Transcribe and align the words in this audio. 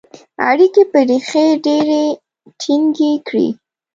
اړیکي 0.49 0.83
به 0.91 0.99
ریښې 1.09 1.45
ډیري 1.65 2.03
ټینګي 2.59 3.13
کړي. 3.27 3.49